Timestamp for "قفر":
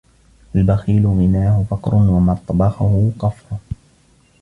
3.19-3.57